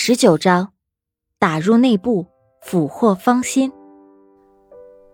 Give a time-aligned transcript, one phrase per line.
[0.00, 0.68] 十九章，
[1.40, 2.24] 打入内部，
[2.62, 3.72] 俘获芳心。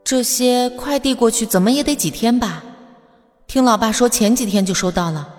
[0.05, 2.63] 这些快递过去怎么也得几天吧？
[3.47, 5.37] 听老爸说前几天就收到了，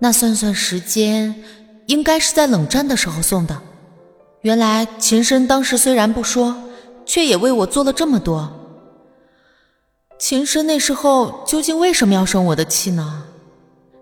[0.00, 1.32] 那算算时间，
[1.86, 3.62] 应该是在冷战的时候送的。
[4.40, 6.52] 原来秦深当时虽然不说，
[7.06, 8.52] 却也为我做了这么多。
[10.18, 13.22] 秦深那时候究竟为什么要生我的气呢？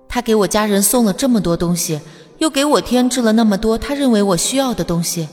[0.08, 2.00] 他给我家人送了这么多东西。
[2.40, 5.28] 又给我添置了那么多他认为我需要的东西，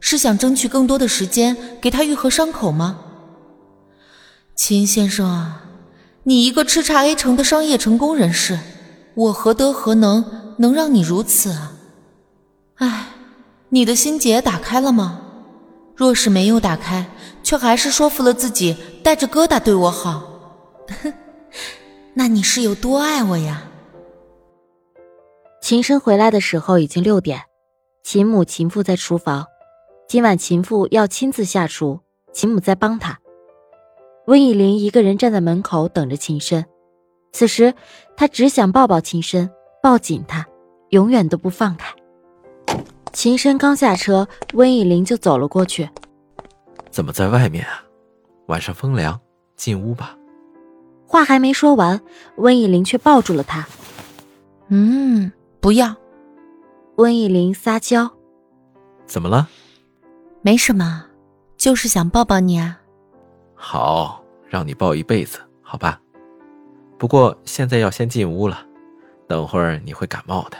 [0.00, 2.98] 是想争取更多的时间给他愈合伤口吗？
[4.54, 5.64] 秦先生啊，
[6.24, 8.58] 你一个叱咤 A 城的商业成功人士，
[9.14, 10.24] 我何德何能
[10.56, 11.72] 能让你如此啊？
[12.76, 13.08] 唉，
[13.68, 15.20] 你的心结打开了吗？
[15.94, 17.10] 若是没有打开，
[17.42, 20.22] 却还是说服了自己带着疙瘩对我好，
[21.02, 21.12] 哼
[22.14, 23.64] 那你是有多爱我呀？
[25.60, 27.42] 秦深回来的时候已经六点，
[28.02, 29.46] 秦母、秦父在厨房。
[30.08, 32.00] 今晚秦父要亲自下厨，
[32.32, 33.18] 秦母在帮他。
[34.26, 36.64] 温以玲一个人站在门口等着秦深，
[37.32, 37.74] 此时
[38.16, 39.50] 他只想抱抱秦深，
[39.82, 40.46] 抱紧他，
[40.90, 41.94] 永远都不放开。
[43.12, 45.88] 秦深刚下车，温以玲就走了过去。
[46.90, 47.82] 怎么在外面啊？
[48.46, 49.20] 晚上风凉，
[49.56, 50.16] 进屋吧。
[51.06, 52.00] 话还没说完，
[52.36, 53.66] 温以玲却抱住了他。
[54.68, 55.30] 嗯。
[55.60, 55.94] 不要，
[56.96, 58.08] 温以玲撒娇。
[59.06, 59.48] 怎么了？
[60.40, 61.04] 没什么，
[61.56, 62.80] 就是想抱抱你啊。
[63.54, 66.00] 好，让你抱一辈子，好吧。
[66.96, 68.64] 不过现在要先进屋了，
[69.26, 70.56] 等会儿你会感冒的。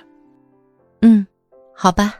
[1.03, 1.25] 嗯，
[1.75, 2.17] 好吧。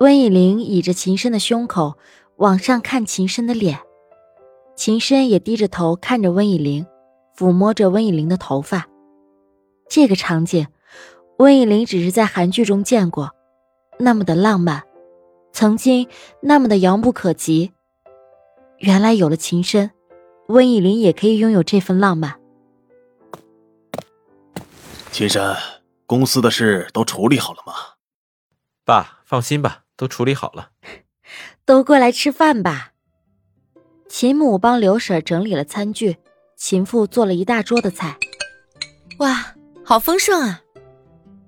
[0.00, 1.98] 温以玲倚着秦深的胸口，
[2.36, 3.78] 往上看秦深的脸，
[4.74, 6.86] 秦深也低着头看着温以玲，
[7.36, 8.88] 抚摸着温以玲的头发。
[9.86, 10.66] 这个场景。
[11.38, 13.34] 温以玲只是在韩剧中见过，
[13.98, 14.84] 那么的浪漫，
[15.52, 16.08] 曾经
[16.40, 17.72] 那么的遥不可及。
[18.78, 19.90] 原来有了情深，
[20.48, 22.38] 温以玲也可以拥有这份浪漫。
[25.10, 25.56] 秦深，
[26.06, 27.72] 公司的事都处理好了吗？
[28.84, 30.70] 爸，放心吧，都处理好了。
[31.64, 32.92] 都过来吃饭吧。
[34.08, 36.18] 秦母帮刘婶整理了餐具，
[36.56, 38.16] 秦父做了一大桌的菜。
[39.18, 40.60] 哇，好丰盛啊！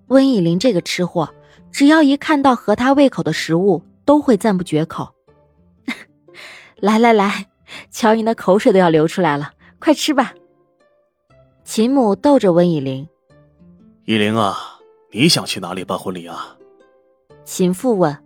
[0.09, 1.29] 温以玲这个吃货，
[1.71, 5.09] 只要一看到合他胃口的食物，都会赞不绝口。
[6.77, 7.47] 来 来来，
[7.91, 10.35] 瞧你的口水都要流出来了，快吃吧。
[11.65, 13.09] 秦母逗着温以玲
[14.07, 14.79] ：“以玲啊，
[15.11, 16.57] 你想去哪里办婚礼啊？”
[17.45, 18.17] 秦父问。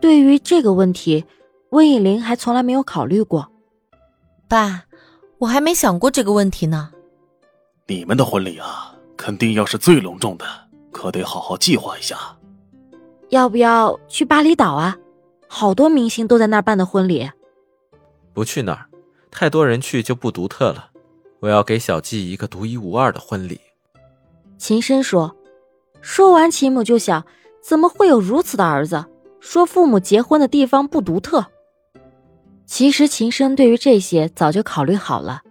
[0.00, 1.24] 对于这个问题，
[1.70, 3.48] 温以玲还从来没有考虑过。
[4.48, 4.84] 爸，
[5.38, 6.90] 我还没想过这个问题呢。
[7.86, 8.95] 你们的婚礼啊？
[9.26, 10.44] 肯定要是最隆重的，
[10.92, 12.16] 可得好好计划一下。
[13.30, 14.96] 要不要去巴厘岛啊？
[15.48, 17.28] 好多明星都在那儿办的婚礼。
[18.32, 18.86] 不去那儿，
[19.28, 20.90] 太多人去就不独特了。
[21.40, 23.60] 我要给小季一个独一无二的婚礼。
[24.58, 25.36] 秦深说。
[26.00, 27.26] 说完，秦母就想：
[27.60, 29.06] 怎么会有如此的儿子？
[29.40, 31.44] 说父母结婚的地方不独特。
[32.64, 35.42] 其实秦深对于这些早就考虑好了。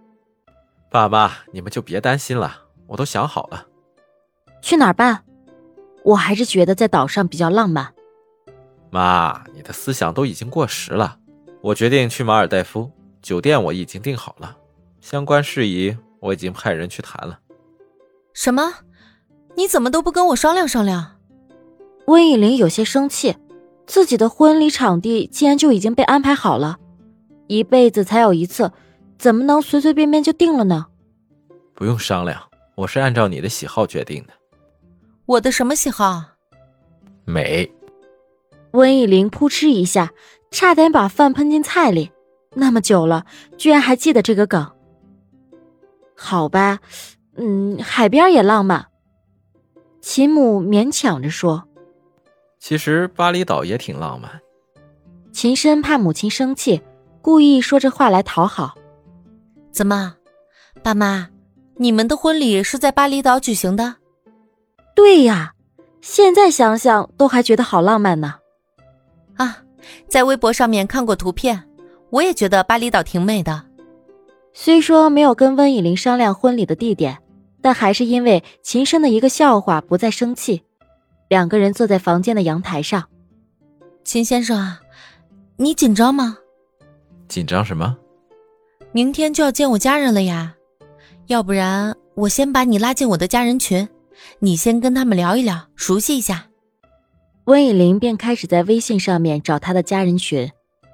[0.90, 2.62] 爸妈，你们就别担心了。
[2.86, 3.66] 我都想好了，
[4.62, 5.22] 去哪儿办？
[6.04, 7.92] 我还是觉得在岛上比较浪漫。
[8.90, 11.18] 妈，你的思想都已经过时了。
[11.60, 14.56] 我决定去马尔代夫，酒店我已经订好了，
[15.00, 17.40] 相关事宜我已经派人去谈了。
[18.32, 18.72] 什么？
[19.56, 21.16] 你怎么都不跟我商量商量？
[22.06, 23.36] 温以玲有些生气，
[23.84, 26.78] 自己的婚礼场地竟然就已经被安排好了，
[27.48, 28.70] 一辈子才有一次，
[29.18, 30.86] 怎么能随随便便就定了呢？
[31.74, 32.40] 不用商量。
[32.76, 34.32] 我是按照你的喜好决定的。
[35.24, 36.22] 我的什么喜好？
[37.24, 37.68] 美。
[38.72, 40.12] 温以玲扑哧一下，
[40.50, 42.12] 差点把饭喷进菜里。
[42.52, 43.24] 那么久了，
[43.56, 44.70] 居然还记得这个梗。
[46.14, 46.78] 好吧，
[47.36, 48.86] 嗯，海边也浪漫。
[50.02, 51.66] 秦母勉强着说
[52.60, 54.40] ：“其实巴厘岛也挺浪漫。”
[55.32, 56.82] 秦深怕母亲生气，
[57.22, 58.74] 故意说这话来讨好。
[59.72, 60.14] 怎么，
[60.82, 61.28] 爸妈？
[61.78, 63.96] 你们的婚礼是在巴厘岛举行的？
[64.94, 65.52] 对呀，
[66.00, 68.36] 现在想想都还觉得好浪漫呢。
[69.36, 69.58] 啊，
[70.08, 71.62] 在微博上面看过图片，
[72.10, 73.62] 我也觉得巴厘岛挺美的。
[74.54, 77.18] 虽说没有跟温以玲商量婚礼的地点，
[77.60, 80.62] 但还是因为秦深的一个笑话不再生气。
[81.28, 83.04] 两个人坐在房间的阳台上。
[84.02, 84.80] 秦先生啊，
[85.56, 86.38] 你紧张吗？
[87.28, 87.98] 紧张什么？
[88.92, 90.54] 明天就要见我家人了呀。
[91.26, 93.88] 要不然我先把你拉进我的家人群，
[94.38, 96.46] 你先跟他们聊一聊，熟悉一下。
[97.46, 100.50] 温以玲便开始在微信上面找他的家人群，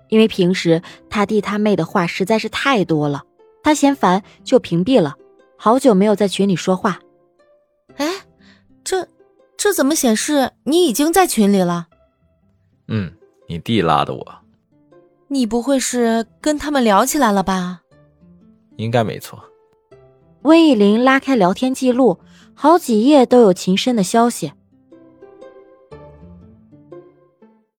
[0.08, 0.81] 因为平时
[1.11, 3.25] 他弟他妹的话实在是太多了，
[3.62, 5.17] 他嫌烦就屏蔽了，
[5.58, 6.99] 好久没有在群里说话。
[7.96, 8.06] 哎，
[8.82, 9.06] 这
[9.58, 11.88] 这怎么显示你已经在群里了？
[12.88, 13.12] 嗯，
[13.49, 14.34] 你弟拉的我。
[15.29, 17.82] 你不会是跟他们聊起来了吧？
[18.76, 19.43] 应该没错。
[20.43, 22.19] 温以玲拉开聊天记录，
[22.55, 24.53] 好几页都有秦深的消息。